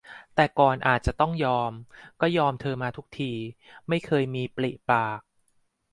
[0.35, 1.71] แต่ก่อนอาจจะต้องยอม
[2.21, 3.31] ก็ยอมเธอมาทุกที
[3.87, 5.19] ไม่เคยมีปริปาก